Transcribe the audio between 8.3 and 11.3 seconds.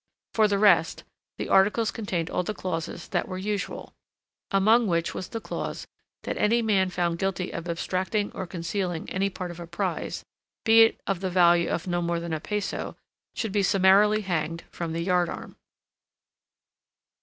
or concealing any part of a prize, be it of the